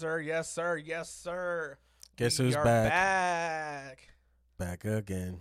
[0.00, 0.20] sir.
[0.20, 0.76] Yes, sir.
[0.76, 1.78] Yes, sir.
[2.16, 2.90] Guess We who's back?
[2.90, 4.08] Back.
[4.58, 5.38] Back again.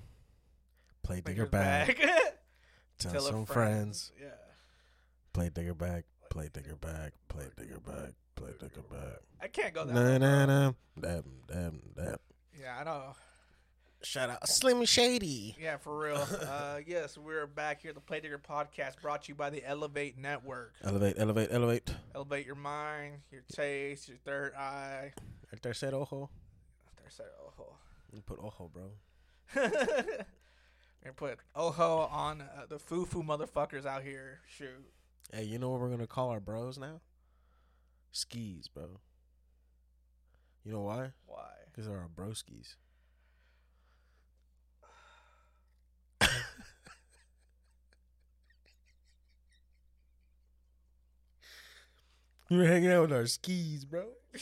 [1.04, 1.98] Play digger back.
[3.00, 4.12] Tell, Tell some friends.
[4.12, 4.12] friends.
[4.22, 4.28] Yeah.
[5.34, 6.06] Play digger back.
[6.30, 7.14] Play digger back.
[7.28, 8.14] Play digger back.
[8.36, 9.20] Play digger back.
[9.42, 10.72] I can't go that Na na na.
[11.00, 12.20] Dab dab dab.
[12.60, 13.16] Yeah, I know.
[14.02, 15.56] Shout out Slim Shady.
[15.62, 16.26] Yeah, for real.
[16.50, 19.62] uh, yes, we're back here at the Play Digger Podcast brought to you by the
[19.66, 20.74] Elevate Network.
[20.84, 21.94] Elevate, elevate, elevate.
[22.16, 25.12] Elevate your mind, your taste, your third eye.
[25.52, 26.30] El tercer ojo.
[27.18, 27.76] That ojo.
[28.14, 28.92] You put ojo, bro.
[31.04, 34.40] and put ojo on uh, the foo foo motherfuckers out here.
[34.48, 34.94] Shoot.
[35.34, 37.02] Hey, you know what we're gonna call our bros now?
[38.14, 39.02] Skis, bro.
[40.64, 41.12] You know why?
[41.26, 41.50] Why?
[41.70, 42.76] Because they're our broskis.
[52.50, 54.06] We were hanging out with our skis, bro.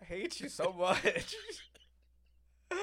[0.00, 1.34] I hate you so much.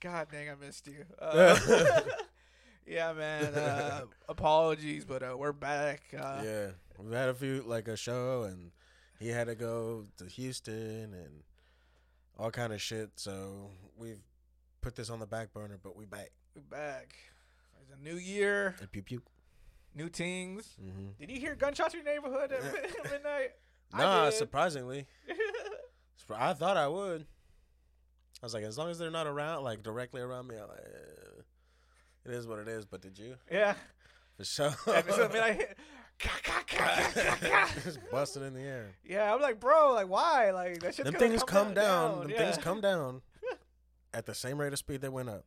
[0.00, 1.04] God dang, I missed you.
[1.18, 1.58] Uh,
[2.86, 3.54] yeah, man.
[3.54, 6.02] Uh, apologies, but uh, we're back.
[6.16, 6.66] Uh, yeah,
[6.98, 8.72] we've had a few like a show, and
[9.18, 11.42] he had to go to Houston and
[12.38, 13.10] all kind of shit.
[13.16, 14.20] So we've
[14.82, 16.30] put this on the back burner, but we back.
[16.54, 17.14] We're back.
[17.80, 19.22] It's a new year, And pew pew.
[19.96, 20.76] New things.
[20.80, 21.08] Mm-hmm.
[21.18, 22.62] Did you hear gunshots in your neighborhood at
[23.10, 23.50] midnight?
[23.92, 25.06] I Nah, surprisingly,
[26.34, 27.26] I thought I would.
[28.42, 30.78] I was like, as long as they're not around, like directly around me, I'm like,
[30.78, 31.40] eh,
[32.26, 32.84] it is what it is.
[32.84, 33.36] But did you?
[33.50, 33.74] yeah.
[34.36, 34.66] For sure.
[34.66, 35.78] And so, I mean, I hit,
[36.18, 37.68] ka, ka, ka, ka, ka, ka.
[37.82, 38.90] Just busted in the air.
[39.02, 40.50] Yeah, I'm like, bro, like, why?
[40.50, 42.20] Like, that shit's Them things come down.
[42.20, 42.38] Them yeah.
[42.38, 43.22] things come down
[44.12, 45.46] at the same rate of speed they went up.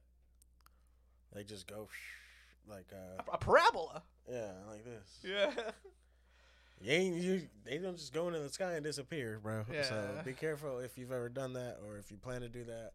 [1.36, 1.88] They just go
[2.70, 4.04] like uh A parabola.
[4.32, 5.20] yeah, like this.
[5.24, 5.52] Yeah.
[6.82, 9.66] You ain't you they don't just go into the sky and disappear, bro.
[9.72, 9.84] Yeah.
[9.84, 12.92] So be careful if you've ever done that or if you plan to do that.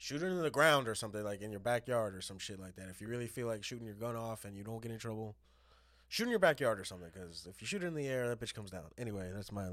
[0.00, 2.76] Shoot it into the ground or something like in your backyard or some shit like
[2.76, 2.88] that.
[2.88, 5.34] If you really feel like shooting your gun off and you don't get in trouble,
[6.08, 7.08] shoot in your backyard or something.
[7.12, 8.84] Because if you shoot it in the air, that bitch comes down.
[8.96, 9.70] Anyway, that's my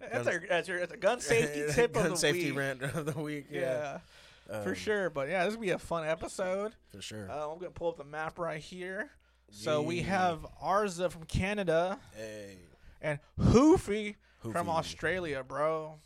[0.00, 2.58] That's, Gun- our, that's, your, that's a gun safety tip gun of the safety week.
[2.58, 3.46] rant of the week.
[3.50, 3.98] Yeah, Yeah,
[4.46, 5.10] for Um, sure.
[5.10, 6.74] But yeah, this will be a fun episode.
[6.92, 7.30] For sure.
[7.30, 9.10] Uh, I'm gonna pull up the map right here.
[9.50, 12.56] So we have Arza from Canada hey,
[13.00, 14.16] and Hoofy,
[14.52, 15.98] from Australia, bro.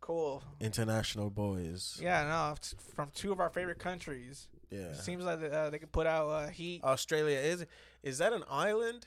[0.00, 0.42] Cool.
[0.60, 1.98] international boys.
[2.02, 2.54] Yeah, no,
[2.94, 4.48] from two of our favorite countries.
[4.70, 4.92] Yeah.
[4.92, 6.84] Seems like uh, they could put out uh, heat.
[6.84, 7.64] Australia is
[8.02, 9.06] is that an island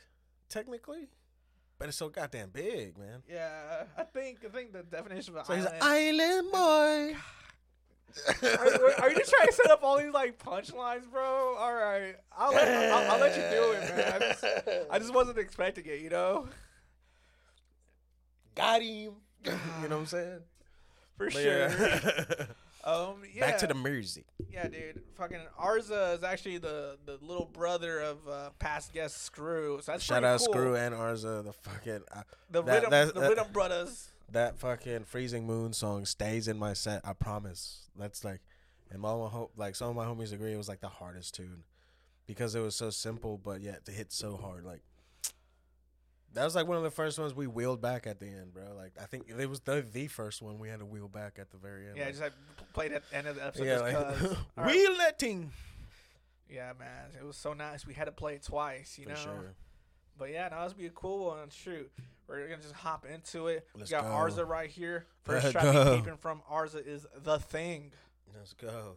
[0.49, 1.09] technically?
[1.77, 3.21] But it's so goddamn big, man.
[3.29, 6.21] yeah, I think I think the definition of So an he's an island.
[6.21, 7.19] island boy.
[8.43, 11.55] Are, are you just trying to set up all these like punchlines, bro?
[11.57, 14.13] All right, I'll let, I'll, I'll let you do it, man.
[14.13, 14.43] I just,
[14.91, 16.47] I just wasn't expecting it, you know,
[18.55, 19.13] got him.
[19.45, 19.57] you know
[19.89, 20.39] what I'm saying?
[21.17, 21.69] for But sure.
[21.69, 22.45] yeah.
[22.83, 24.23] Um, yeah, Back to the music.
[24.49, 25.01] yeah, dude.
[25.17, 29.79] Fucking Arza is actually the the little brother of uh, past guest Screw.
[29.83, 30.53] So that's Shout out cool.
[30.53, 34.09] Screw and Arza, the fucking uh, The That- rhythm, that's- the that- rhythm brothers.
[34.31, 37.01] That fucking freezing moon song stays in my set.
[37.05, 37.89] I promise.
[37.97, 38.41] That's like,
[38.91, 41.33] and all my ho- like some of my homies agree it was like the hardest
[41.35, 41.63] tune
[42.25, 44.65] because it was so simple, but yet to hit so hard.
[44.65, 44.81] Like
[46.33, 48.73] that was like one of the first ones we wheeled back at the end, bro.
[48.75, 51.49] Like I think it was the the first one we had to wheel back at
[51.51, 51.97] the very end.
[51.97, 52.33] Yeah, like, just like
[52.73, 53.65] played at the end of the episode.
[53.65, 54.23] yeah, like 'cause.
[54.57, 54.75] All right.
[54.75, 54.95] wheel
[56.49, 57.85] Yeah, man, it was so nice.
[57.85, 59.15] We had to play it twice, you for know.
[59.15, 59.53] sure.
[60.17, 61.49] But yeah, now this be a cool one.
[61.49, 61.91] Shoot,
[62.27, 63.67] we're gonna just hop into it.
[63.75, 64.09] Let's we got go.
[64.09, 65.05] Arza right here.
[65.23, 65.91] First Let's track go.
[65.91, 67.91] we keeping from Arza is "The Thing."
[68.35, 68.95] Let's go.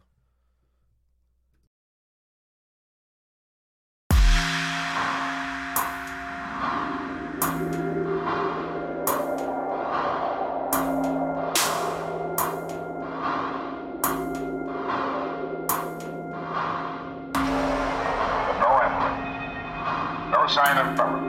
[20.63, 21.21] China bubble.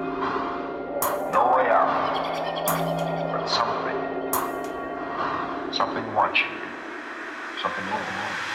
[1.32, 1.88] No way out.
[3.32, 4.00] But something.
[5.72, 6.52] Something watching.
[7.62, 8.51] Something over.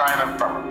[0.00, 0.69] Sign of Bella.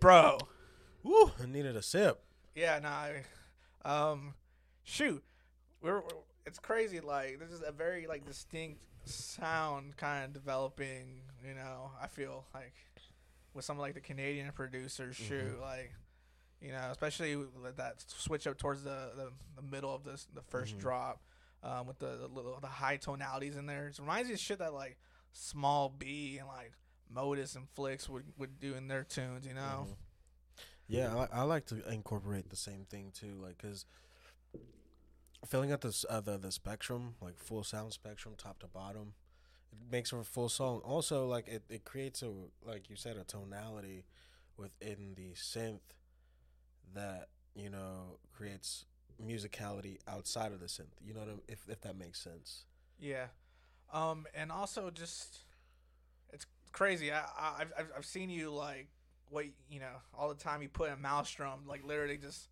[0.00, 0.38] Bro.
[1.02, 2.22] Woo, I needed a sip.
[2.54, 2.88] Yeah, nah.
[2.88, 3.24] I-
[3.84, 4.34] Um,
[4.82, 5.22] shoot,
[5.80, 6.08] we're, we're
[6.44, 7.00] it's crazy.
[7.00, 11.22] Like this is a very like distinct sound kind of developing.
[11.46, 12.74] You know, I feel like
[13.54, 15.92] with some of like the Canadian producers, shoot, like
[16.60, 20.40] you know, especially with that switch up towards the the, the middle of this the
[20.40, 21.20] 1st drop.
[21.62, 24.58] Um, with the, the little the high tonalities in there, it reminds me of shit
[24.58, 24.98] that like
[25.32, 26.72] Small B and like
[27.10, 29.86] Modus and Flicks would, would do in their tunes, you know.
[30.88, 33.86] Yeah, I, I like to incorporate the same thing too, like because
[35.46, 39.14] filling out this uh, the the spectrum, like full sound spectrum, top to bottom,
[39.72, 40.80] it makes for a full song.
[40.84, 42.30] Also, like it, it creates a
[42.64, 44.04] like you said a tonality
[44.56, 45.80] within the synth
[46.94, 48.84] that you know creates
[49.24, 50.94] musicality outside of the synth.
[51.04, 52.64] You know what I- if if that makes sense.
[52.98, 53.26] Yeah,
[53.92, 55.40] um, and also just
[56.76, 57.10] crazy.
[57.12, 58.88] I, I I've I've- seen you like
[59.30, 60.62] what you know all the time.
[60.62, 62.48] You put in Malström, like literally just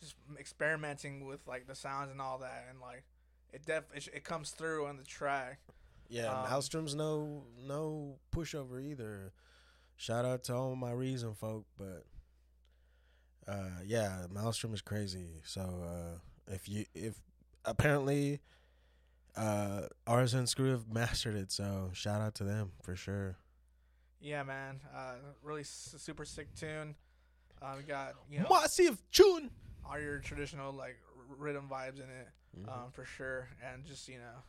[0.00, 3.04] just experimenting with like the sounds and all that, and like
[3.52, 5.60] it def it, it comes through on the track.
[6.08, 9.32] Yeah, Um, Malström's no no pushover either.
[9.96, 12.04] Shout out to all my reason folk, but
[13.46, 15.40] uh, yeah, Malström is crazy.
[15.44, 16.18] So uh,
[16.54, 17.20] if you if
[17.64, 18.40] apparently,
[19.36, 21.50] uh, Artisan Screw have mastered it.
[21.50, 23.36] So shout out to them for sure.
[24.20, 24.80] Yeah, man.
[24.94, 26.94] Uh, really s- super sick tune.
[27.62, 29.50] Uh, we got you know Massive tune.
[29.88, 32.68] all your traditional like r- rhythm vibes in it, Mm-hmm.
[32.68, 33.48] um, for sure.
[33.62, 34.42] And just you know,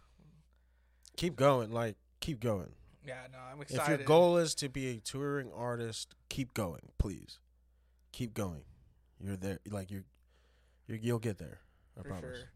[1.17, 2.71] Keep going, like keep going.
[3.05, 3.93] yeah, no, I'm excited.
[3.93, 7.39] If your goal is to be a touring artist, keep going, please.
[8.11, 8.63] Keep going.
[9.21, 9.59] You're there.
[9.69, 10.05] Like you're,
[10.87, 11.59] you're you'll get there.
[11.97, 12.23] I for promise.
[12.37, 12.49] sure.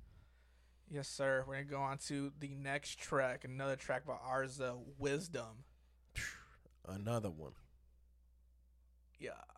[0.89, 1.43] Yes, sir.
[1.47, 5.65] We're gonna go on to the next track, another track by Arza, Wisdom.
[6.87, 7.53] Another one.
[9.19, 9.52] Yeah.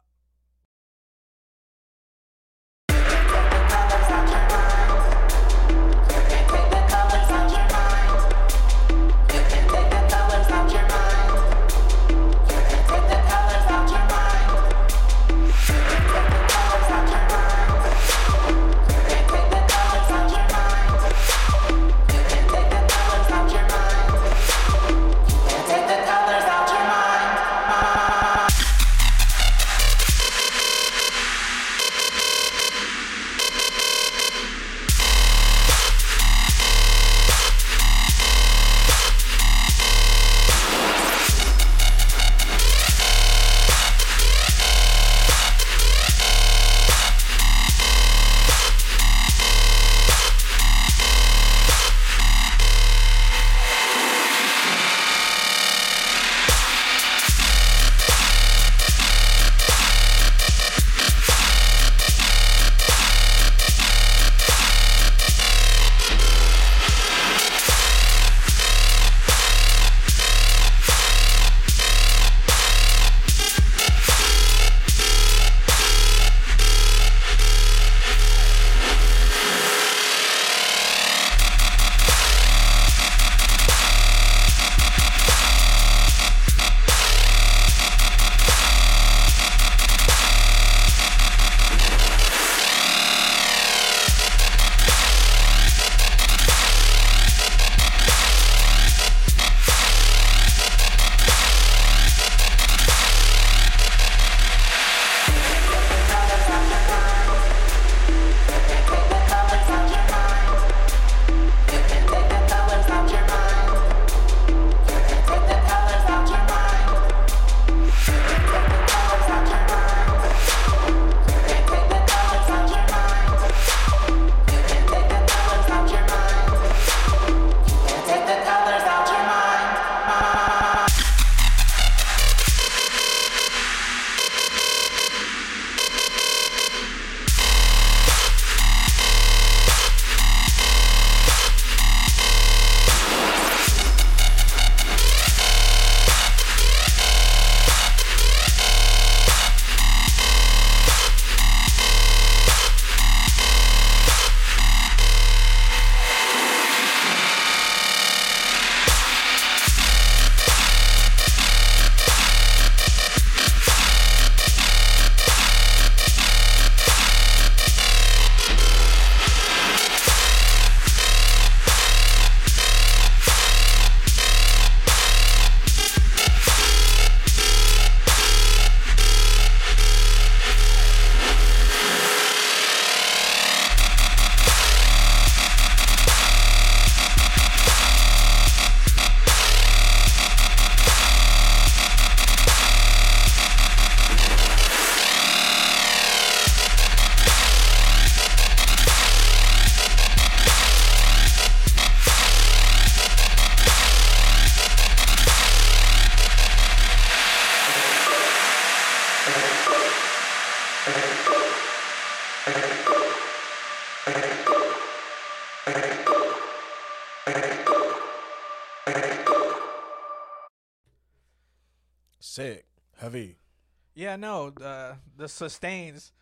[224.16, 226.14] Yeah, no, the the sustains,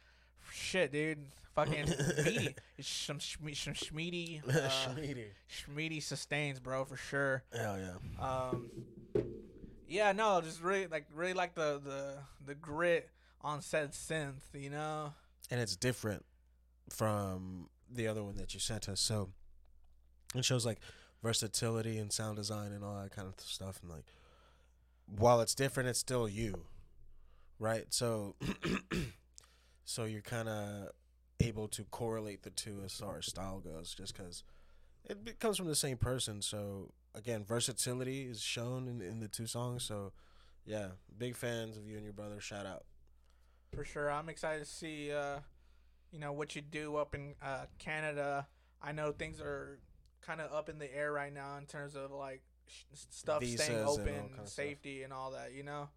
[0.52, 1.20] shit, dude,
[1.54, 1.86] fucking
[2.26, 2.56] meaty.
[2.76, 5.26] It's some shme- some schmeedy, uh, Schmeedy.
[5.48, 7.44] schmeedy sustains, bro, for sure.
[7.56, 8.26] Hell yeah.
[8.50, 8.72] Um,
[9.88, 13.10] yeah, no, just really like really like the the the grit
[13.42, 15.14] on said synth, you know.
[15.52, 16.26] and it's different
[16.90, 19.00] from the other one that you sent us.
[19.02, 19.30] So
[20.34, 20.80] it shows like
[21.22, 23.80] versatility and sound design and all that kind of stuff.
[23.84, 24.06] And like,
[25.06, 26.64] while it's different, it's still you,
[27.64, 27.86] right?
[27.90, 28.36] So,
[29.86, 30.90] so you're kind of
[31.40, 34.44] able to correlate the two as far as style goes, just because
[35.06, 36.42] it comes from the same person.
[36.42, 39.84] So again, versatility is shown in, in the two songs.
[39.84, 40.12] So
[40.66, 42.40] yeah, big fans of you and your brother.
[42.40, 42.84] Shout out.
[43.74, 45.40] For sure, I'm excited to see, uh,
[46.12, 48.48] you know, what you do up in uh, Canada.
[48.82, 49.80] I know things are
[50.22, 53.62] kind of up in the air right now in terms of like sh- stuff Visas
[53.62, 54.50] staying and open, kind of stuff.
[54.50, 55.54] safety, and all that.
[55.54, 55.90] You know,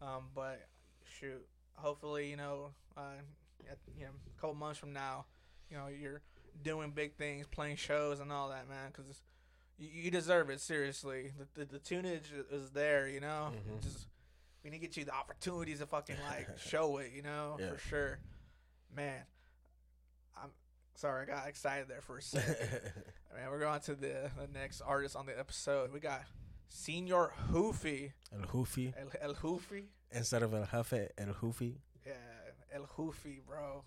[0.00, 0.66] um, but
[1.18, 3.00] shoot, hopefully, you know, uh,
[3.70, 5.24] at, you know, a couple months from now,
[5.70, 6.20] you know, you're
[6.62, 9.22] doing big things, playing shows, and all that, man, because
[9.78, 10.60] you, you deserve it.
[10.60, 13.08] Seriously, the the, the tunage is there.
[13.08, 13.82] You know, Mhm.
[13.82, 14.06] just
[14.62, 17.72] we need to get you the opportunities to fucking like show it, you know, Yeah.
[17.72, 18.18] for sure.
[18.94, 19.22] Man,
[20.40, 20.50] I'm
[20.94, 22.56] sorry, I got excited there for a second.
[23.34, 25.92] Man, we're going to the, the next artist on the episode.
[25.92, 26.22] We got
[26.68, 28.12] Senior Hoofy.
[28.32, 29.88] El Hoofy El, El Hoofy.
[30.14, 31.78] Instead of El Jefe, El Hoofy.
[32.06, 32.12] Yeah,
[32.74, 33.84] El Hoofy, bro.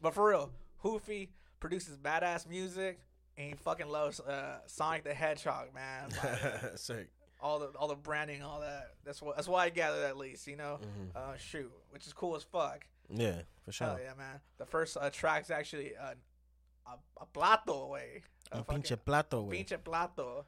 [0.00, 1.30] But for real, Hoofy
[1.60, 3.00] produces badass music
[3.36, 6.08] and he fucking loves uh, Sonic the Hedgehog, man.
[6.22, 7.08] Like, Sick.
[7.40, 8.90] all the all the branding, all that.
[9.04, 10.78] That's what that's why I gathered at least, you know.
[10.82, 11.16] Mhm.
[11.16, 12.86] Uh, shoot, which is cool as fuck.
[13.08, 13.86] Yeah, for sure.
[13.88, 14.40] Hell yeah, man.
[14.58, 16.14] The first uh, track's actually uh,
[16.86, 18.22] a, a plato way.
[18.52, 19.56] A fucking- pinche plato, way.
[19.62, 20.44] pinche plato.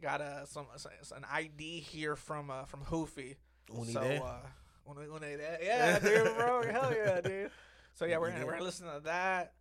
[0.00, 3.36] Got uh, some, some an ID here from uh, from Hoofy.
[3.70, 5.58] So, uh, una, una idea.
[5.62, 6.62] Yeah, dude, bro.
[6.70, 7.50] Hell yeah, dude.
[7.94, 8.58] So yeah, we're gonna we're idea.
[8.60, 9.52] gonna listen to that.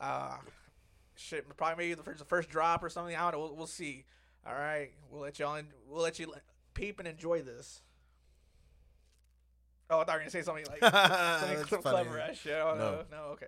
[0.00, 0.36] Uh,
[1.16, 3.14] shit, probably maybe the first, the first drop or something.
[3.16, 3.38] I don't know.
[3.40, 4.04] We'll, we'll see.
[4.46, 5.54] All right, we'll let y'all.
[5.56, 6.32] In, we'll let you
[6.74, 7.80] peep and enjoy this.
[9.90, 11.82] Oh, I thought you were gonna say something like something That's funny.
[11.82, 12.54] clever as shit.
[12.54, 13.04] Oh, no, No.
[13.10, 13.46] no, okay.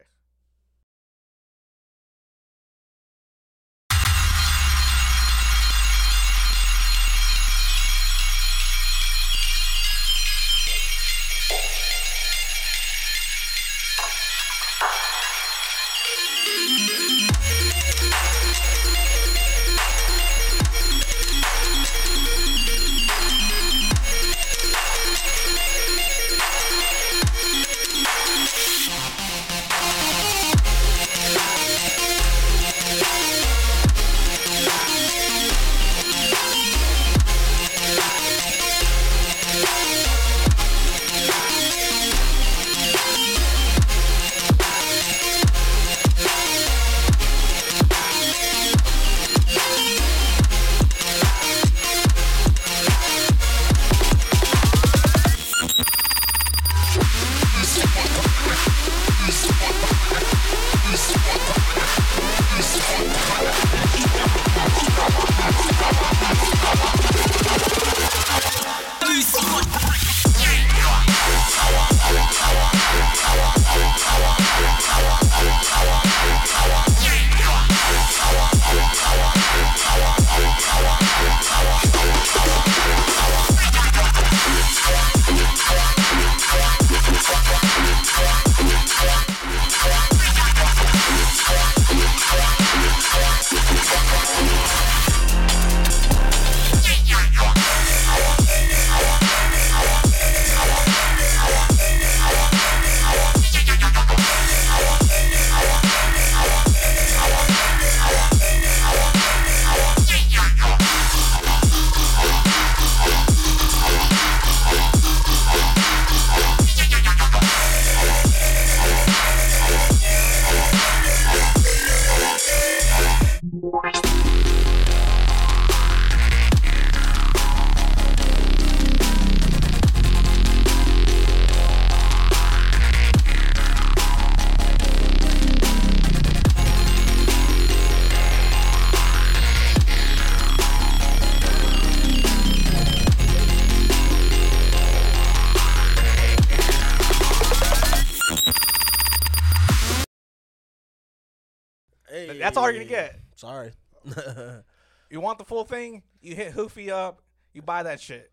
[152.54, 153.20] That's all you're gonna get.
[153.36, 153.72] Sorry.
[155.10, 156.02] You want the full thing?
[156.22, 157.22] You hit Hoofy up.
[157.52, 158.32] You buy that shit.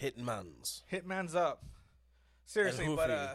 [0.00, 0.82] Hitmans.
[0.92, 1.64] Hitman's up.
[2.46, 3.34] Seriously, but uh,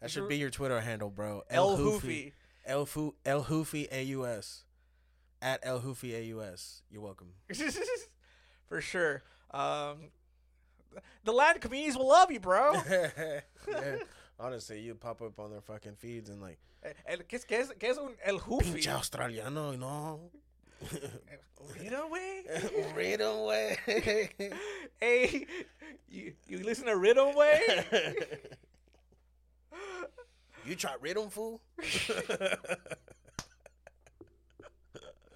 [0.00, 1.42] That should be your Twitter handle, bro.
[1.50, 2.34] El Hoofy.
[2.64, 4.62] El Fu El Hoofy AUS.
[5.42, 6.82] At El Hoofy AUS.
[6.88, 7.32] You're welcome.
[8.68, 9.24] for sure.
[9.50, 10.10] Um,
[11.24, 12.74] the Latin communities will love you, bro.
[13.68, 13.96] yeah.
[14.38, 17.58] Honestly, you pop up on their fucking feeds and like, eh, El, ¿qué, es- qué
[17.60, 18.72] es, qué es un el Hoofy?
[18.74, 20.30] pinche australiano, no.
[21.80, 22.44] Mira, güey.
[22.94, 23.78] Rhythm way.
[25.00, 25.46] hey,
[26.08, 27.62] you you listen to Rhythm Way?
[30.66, 31.62] you try rhythm, fool?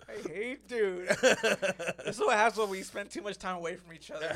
[0.09, 1.09] I hate, dude.
[1.09, 4.35] this is what happens when we spend too much time away from each other.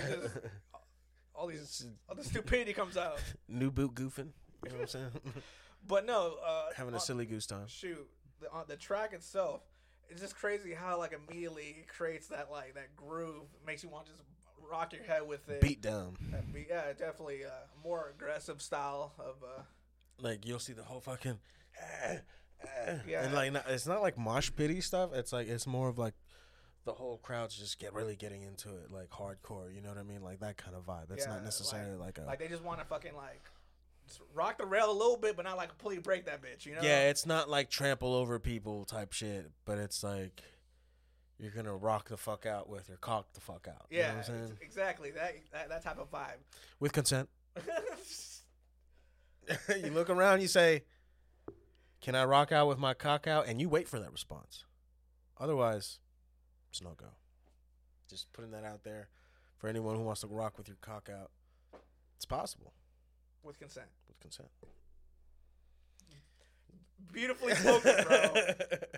[1.34, 3.20] All these, all the stupidity comes out.
[3.48, 4.28] New boot goofing.
[4.66, 5.10] You know what I'm saying?
[5.86, 7.66] But no, uh, Having a on- silly goose time.
[7.66, 8.08] shoot
[8.40, 9.60] the, on the track itself
[10.10, 14.06] it's just crazy how like immediately it creates that like that groove makes you want
[14.06, 14.22] to just
[14.70, 16.16] rock your head with it Beat down.
[16.30, 19.62] That beat- yeah definitely a more aggressive style of uh
[20.20, 21.38] Like you'll see the whole fucking.
[23.06, 23.24] Yeah.
[23.24, 25.10] And like not, it's not like mosh pity stuff.
[25.12, 26.14] It's like it's more of like
[26.86, 29.74] the whole crowd's just get really getting into it, like hardcore.
[29.74, 30.22] You know what I mean?
[30.22, 31.10] Like that kind of vibe.
[31.10, 32.22] It's Yeah, not necessarily like, a.
[32.22, 33.42] like they just want to fucking like
[34.34, 36.82] rock the rail a little bit but not like completely break that bitch you know
[36.82, 40.42] yeah, it's not like trample over people type shit, but it's like
[41.38, 43.86] you're gonna rock the fuck out with your cock the fuck out.
[43.90, 44.58] You know yeah what I'm saying?
[44.60, 46.38] exactly that, that that type of vibe
[46.80, 47.28] With consent.
[49.68, 50.84] you look around, you say,
[52.00, 54.64] "Can I rock out with my cock out?" And you wait for that response.
[55.38, 55.98] Otherwise,
[56.70, 57.08] it's no go.
[58.08, 59.08] Just putting that out there
[59.58, 61.30] for anyone who wants to rock with your cock out.
[62.16, 62.72] It's possible
[63.44, 64.48] with consent with consent.
[67.12, 68.28] beautifully spoken bro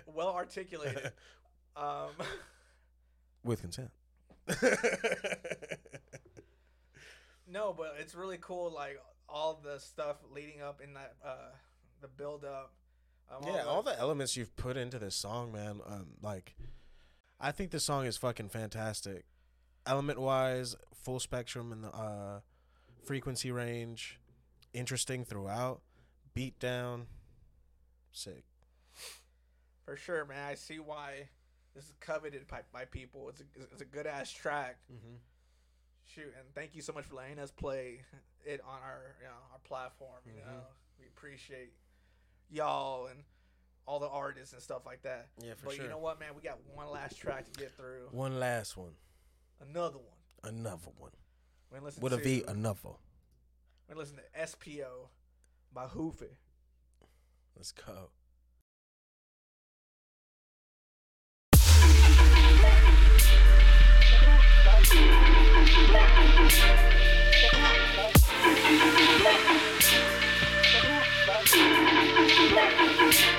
[0.07, 1.11] well articulated
[1.75, 2.09] um
[3.43, 3.91] with consent.
[7.47, 8.71] No, but it's really cool.
[8.71, 11.51] Like all the stuff leading up in that, uh,
[12.01, 12.73] the build up.
[13.29, 15.79] Um, yeah, all the elements you've put into this song, man.
[15.85, 16.55] Um, like,
[17.39, 19.25] I think this song is fucking fantastic.
[19.85, 22.39] Element wise, full spectrum in the uh,
[23.05, 24.19] frequency range,
[24.73, 25.81] interesting throughout,
[26.33, 27.07] beat down,
[28.11, 28.43] sick.
[29.85, 30.45] for sure, man.
[30.47, 31.29] I see why
[31.75, 33.29] this is coveted by, by people.
[33.29, 34.77] It's a, it's a good ass track.
[34.91, 35.15] Mm-hmm.
[36.05, 37.99] Shoot, and thank you so much for letting us play
[38.45, 40.19] it on our you know our platform.
[40.25, 40.45] You Mhm.
[40.47, 40.61] know,
[40.99, 41.73] we appreciate
[42.49, 43.23] y'all and
[43.85, 45.27] all the artists and stuff like that.
[45.43, 45.83] Yeah, for but sure.
[45.83, 46.29] you know what, man?
[46.35, 48.07] We got one last track to get through.
[48.11, 48.93] One last one,
[49.61, 50.53] Another one.
[50.55, 51.11] another one
[51.99, 52.91] with to a V, another.
[53.87, 55.09] We're gonna listen to SPO
[55.73, 56.37] by Hoofy.
[57.55, 58.09] Let's go.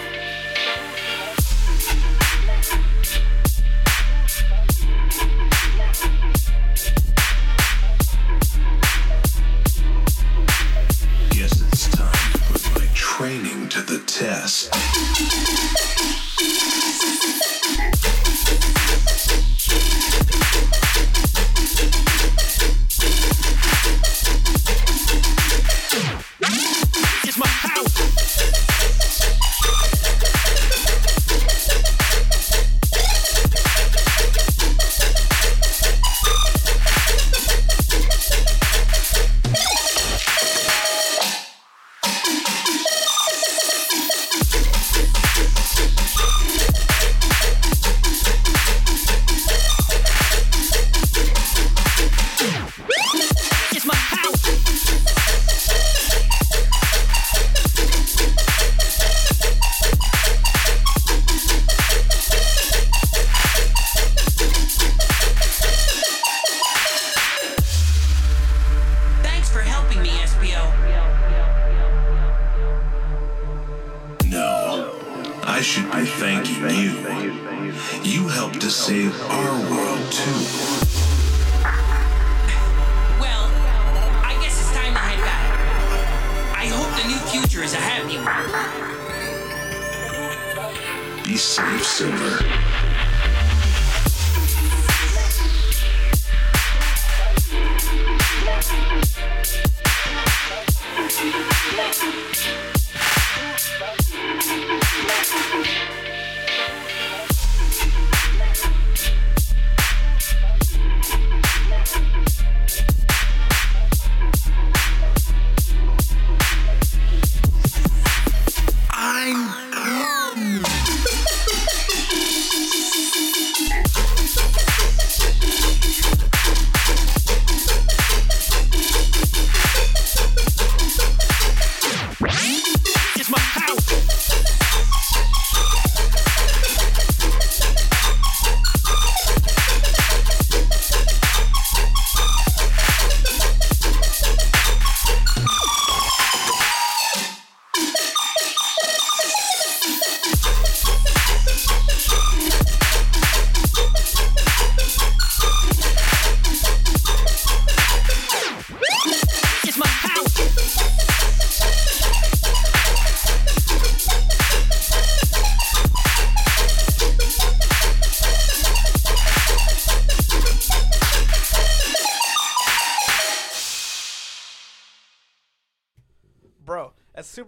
[13.18, 14.72] training to the test.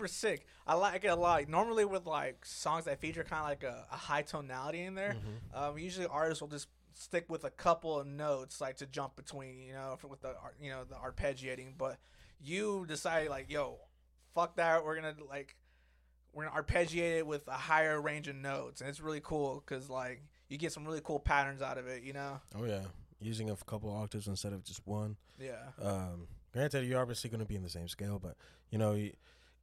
[0.00, 0.46] Super sick.
[0.66, 1.48] I like it a lot.
[1.48, 5.16] Normally with like songs that feature kind of like a, a high tonality in there,
[5.54, 9.58] um, usually artists will just stick with a couple of notes like to jump between,
[9.58, 11.74] you know, for- with the you know the arpeggiating.
[11.76, 11.98] But
[12.42, 13.78] you decided like, yo,
[14.34, 14.84] fuck that.
[14.84, 15.56] We're gonna like
[16.32, 19.90] we're gonna arpeggiate it with a higher range of notes, and it's really cool because
[19.90, 22.02] like you get some really cool patterns out of it.
[22.02, 22.40] You know?
[22.58, 22.82] Oh yeah,
[23.20, 25.16] using a couple octaves instead of just one.
[25.38, 25.56] Yeah.
[25.82, 28.36] Um, granted, you're obviously going to be in the same scale, but
[28.70, 29.12] you know, y-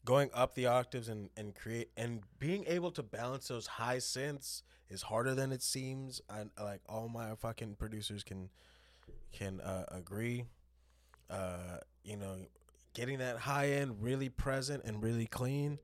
[0.07, 4.61] going up the octaves and and create and being able to balance those high synths
[4.89, 6.21] is harder than it seems.
[6.29, 8.49] I like all my fucking producers can
[9.33, 10.45] can uh, agree.
[11.29, 12.37] Uh, you know,
[12.93, 15.77] getting that high end really present and really clean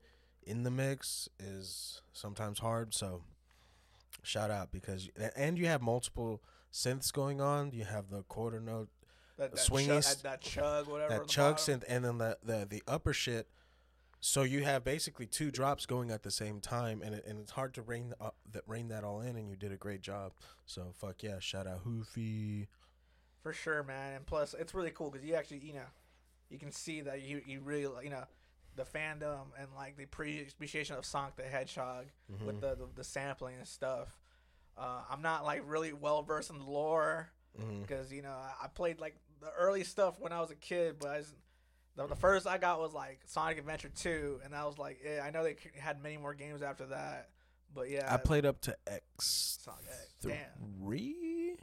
[0.46, 2.94] in the mix is sometimes hard.
[2.94, 3.20] So
[4.22, 7.72] shout out because and you have multiple synths going on.
[7.72, 8.88] You have the quarter note
[9.36, 11.18] That, that swingy chug, that, chug, whatever.
[11.18, 11.80] that chug bottom.
[11.80, 13.48] synth and then the, the the upper shit.
[14.26, 17.50] So you have basically two drops going at the same time, and it, and it's
[17.50, 20.00] hard to rein up, uh, that rein that all in, and you did a great
[20.00, 20.32] job.
[20.64, 22.68] So fuck yeah, shout out Hoofy.
[23.42, 24.16] For sure, man.
[24.16, 25.84] And plus, it's really cool because you actually, you know,
[26.48, 28.24] you can see that you, you really, you know,
[28.76, 32.46] the fandom and like the appreciation of Sonic the Hedgehog mm-hmm.
[32.46, 34.08] with the, the the sampling and stuff.
[34.78, 37.28] Uh, I'm not like really well versed in the lore
[37.60, 37.82] mm-hmm.
[37.82, 40.96] because you know I, I played like the early stuff when I was a kid,
[40.98, 41.34] but I just,
[41.96, 45.22] the, the first I got was like Sonic Adventure 2, and I was like, yeah,
[45.24, 47.30] I know they had many more games after that,
[47.74, 50.14] but yeah, I played up to X Sonic X.
[50.20, 51.56] Three.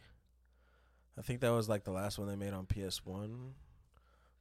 [1.18, 3.54] I think that was like the last one they made on PS One.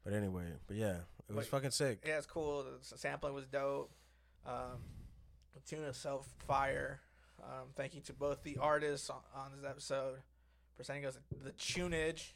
[0.05, 0.97] But anyway, but yeah,
[1.29, 1.51] it was Wait.
[1.51, 2.05] fucking sick.
[2.07, 2.65] Yeah, it's cool.
[2.65, 3.91] The sampling was dope.
[4.47, 4.79] Um,
[5.53, 7.01] the tune itself, fire.
[7.43, 10.19] Um, thank you to both the artists on, on this episode
[10.77, 12.35] for sending us the tunage.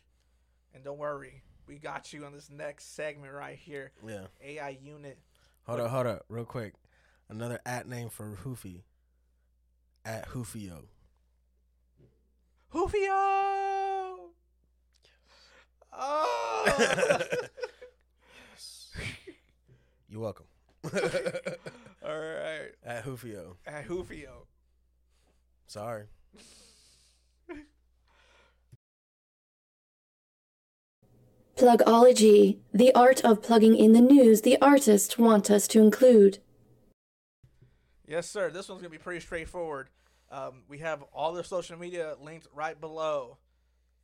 [0.74, 3.92] And don't worry, we got you on this next segment right here.
[4.06, 4.26] Yeah.
[4.42, 5.18] AI unit.
[5.66, 6.74] Hold up, hold up, real quick.
[7.28, 8.84] Another at name for Hoofy.
[10.04, 10.84] At Hoofio.
[12.74, 14.16] Hoofio!
[15.92, 17.20] Oh!
[20.08, 20.46] You're welcome.
[22.04, 22.72] All right.
[22.84, 23.56] At Hoofio.
[23.66, 24.46] At Hoofio.
[25.66, 26.04] Sorry.
[31.56, 36.38] Plugology, the art of plugging in the news the artists want us to include.
[38.08, 38.50] Yes, sir.
[38.50, 39.88] This one's gonna be pretty straightforward.
[40.32, 43.38] Um, we have all their social media linked right below.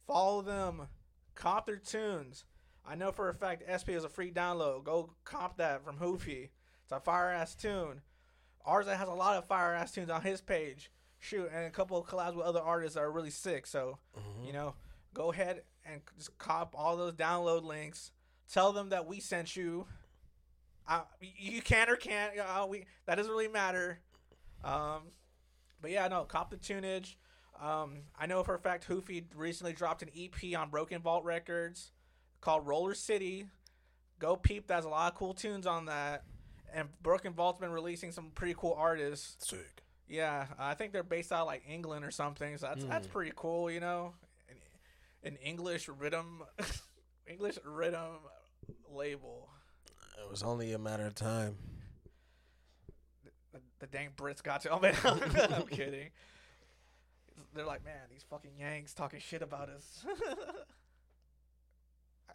[0.07, 0.87] Follow them,
[1.35, 2.45] comp their tunes.
[2.87, 4.85] I know for a fact SP is a free download.
[4.85, 6.51] Go comp that from Hoofy.
[6.85, 8.03] It's a fire ass tune.
[8.65, 10.93] Arza has a lot of fire ass tunes on his page.
[11.19, 13.67] Shoot, and a couple of collabs with other artists that are really sick.
[13.67, 13.99] So,
[14.43, 14.75] you know,
[15.15, 18.13] go ahead and just cop all those download links.
[18.53, 19.87] Tell them that we sent you.
[20.89, 22.39] Uh, you can or can't.
[22.39, 24.01] Uh, we that doesn't really matter.
[24.65, 25.13] Um,
[25.81, 27.17] but yeah, no, cop the tunage.
[27.61, 31.93] Um, I know for a fact Hoofy recently dropped an EP on Broken Vault Records
[32.41, 33.47] called Roller City.
[34.19, 34.67] Go peep.
[34.67, 36.25] There's a lot of cool tunes on that.
[36.73, 39.49] And Broken Vault's been releasing some pretty cool artists.
[39.49, 39.83] Sick.
[40.09, 42.57] Yeah, I think they're based out of, like England or something.
[42.59, 44.15] So that's that's pretty cool, you know.
[45.23, 46.43] An, English rhythm,
[47.27, 48.19] English rhythm
[48.93, 49.49] label.
[50.23, 51.57] It was only a matter of time.
[53.53, 54.71] The, the dang Brits got to.
[54.73, 56.11] Oh man, I'm kidding.
[57.55, 60.05] They're like, man, these fucking Yanks talking shit about us.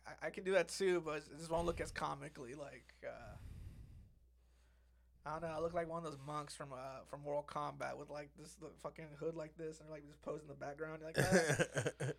[0.05, 2.93] I, I can do that too, but it just won't look as comically like.
[3.03, 3.35] Uh,
[5.25, 5.55] I don't know.
[5.55, 8.53] I look like one of those monks from uh from Mortal Kombat with like this
[8.61, 12.15] the fucking hood like this and like just posing in the background You're like that.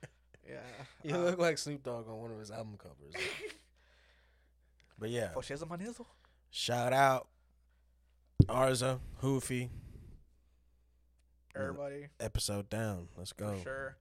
[0.49, 0.57] Yeah.
[1.03, 3.15] you uh, look like Snoop Dogg on one of his album covers.
[4.99, 6.07] but yeah, For shizzle my nizzle.
[6.51, 7.29] shout out
[8.47, 9.71] Arza, Hoofy,
[11.55, 13.09] Everybody, episode down.
[13.17, 13.55] Let's go.
[13.55, 13.97] for sure.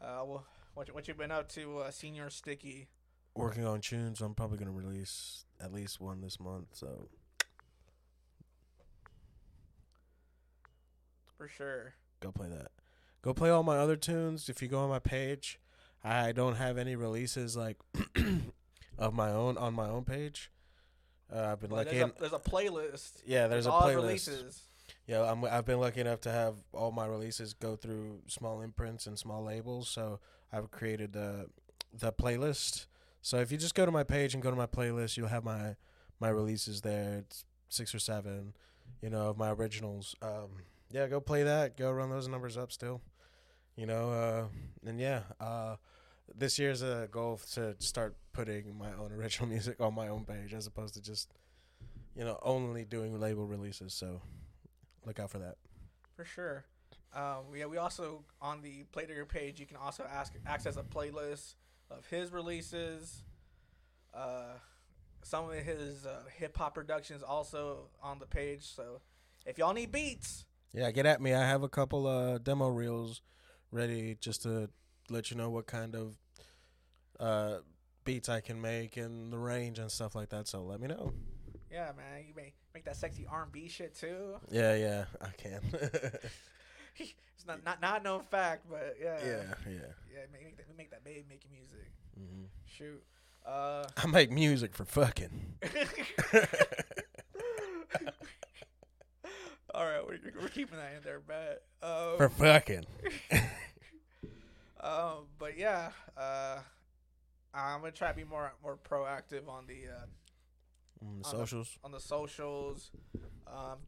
[0.00, 2.88] Uh, well, what you, what you been up to, uh, Senior Sticky?
[3.34, 4.20] Working on tunes.
[4.20, 6.68] I'm probably gonna release at least one this month.
[6.72, 7.08] So
[11.36, 11.94] For sure.
[12.20, 12.70] go play that.
[13.22, 14.48] Go play all my other tunes.
[14.48, 15.58] If you go on my page,
[16.02, 17.76] I don't have any releases like
[18.98, 20.50] of my own on my own page.
[21.34, 21.98] Uh, I've been But lucky.
[21.98, 23.22] there's, a, there's a playlist.
[23.26, 23.94] yeah, there's a playlist.
[23.96, 24.62] releases.
[25.06, 29.06] Yeah, I'm, I've been lucky enough to have all my releases go through small imprints
[29.06, 29.88] and small labels.
[29.88, 30.20] So
[30.52, 31.46] I've created the
[31.92, 32.86] the playlist.
[33.22, 35.44] So if you just go to my page and go to my playlist, you'll have
[35.44, 35.76] my
[36.18, 37.18] my releases there.
[37.18, 38.54] It's six or seven,
[39.02, 40.14] you know, of my originals.
[40.22, 40.48] Um,
[40.90, 41.76] yeah, go play that.
[41.76, 43.00] Go run those numbers up still.
[43.80, 44.44] You know, uh,
[44.86, 45.76] and yeah, uh,
[46.36, 50.52] this year's a goal to start putting my own original music on my own page
[50.52, 51.32] as opposed to just,
[52.14, 53.94] you know, only doing label releases.
[53.94, 54.20] So
[55.06, 55.56] look out for that.
[56.14, 56.66] For sure.
[57.14, 61.54] Um, yeah, we also on the Playdigger page you can also ask access a playlist
[61.90, 63.22] of his releases.
[64.12, 64.58] Uh,
[65.22, 68.74] some of his uh, hip hop productions also on the page.
[68.76, 69.00] So
[69.46, 71.32] if y'all need beats, Yeah, get at me.
[71.32, 73.22] I have a couple uh demo reels
[73.72, 74.68] ready just to
[75.08, 76.16] let you know what kind of
[77.18, 77.58] uh
[78.04, 80.48] beats I can make and the range and stuff like that.
[80.48, 81.12] So let me know.
[81.70, 84.36] yeah, man, you may make that sexy R and B shit too.
[84.50, 85.60] Yeah, yeah, I can.
[86.96, 89.72] it's not not not known fact, but yeah, yeah, yeah.
[90.12, 90.20] yeah.
[90.32, 91.90] Make, make that, we make that baby making music.
[92.16, 93.02] hmm Shoot.
[93.46, 95.54] Uh, I make music for fucking.
[99.74, 101.62] all right, we're, we're keeping that in there, bet.
[101.82, 102.84] Um, for fucking.
[104.82, 106.58] Um, but yeah, uh,
[107.54, 110.06] I'm gonna try to be more more proactive on the uh,
[111.02, 111.78] Mm, On the- socials.
[111.82, 112.90] on the socials.
[113.46, 113.78] Um,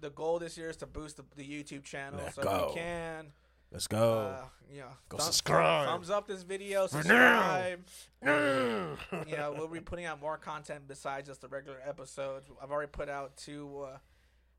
[0.00, 2.18] the goal this year is to boost the, the YouTube channel.
[2.22, 2.50] Let's so go.
[2.70, 3.32] if you can,
[3.70, 4.18] Let's go.
[4.18, 5.86] uh, you know, Go thumb- subscribe.
[5.88, 6.88] Thumbs up this video.
[6.88, 7.84] Subscribe.
[8.24, 8.26] you
[9.36, 12.50] know, we'll be putting out more content besides just the regular episodes.
[12.60, 13.98] I've already put out two uh,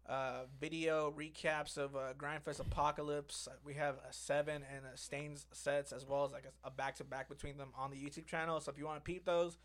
[0.08, 3.48] uh, video recaps of uh, Grindfest Apocalypse.
[3.65, 7.04] We have a seven and a Stains sets as well as like a back to
[7.04, 8.60] back between them on the YouTube channel.
[8.60, 9.58] So if you want to peep those,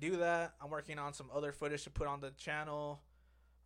[0.00, 0.54] do that.
[0.62, 3.00] I'm working on some other footage to put on the channel.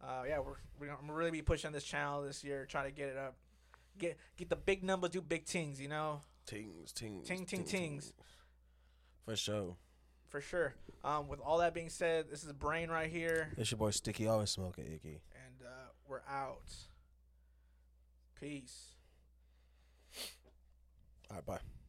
[0.02, 2.90] Uh, yeah, we're, we're gonna I'm really be pushing this channel this year, trying to
[2.92, 3.36] get it up,
[3.98, 5.80] get get the big numbers, do big things.
[5.80, 8.12] You know, Tings, tings, Ting, ting, tings.
[9.24, 9.76] For sure.
[10.28, 10.74] for sure.
[11.04, 13.52] Um, with all that being said, this is Brain right here.
[13.56, 15.20] It's your boy Sticky, always smoking icky.
[16.10, 16.74] We're out.
[18.40, 18.94] Peace.
[21.30, 21.79] All right, bye.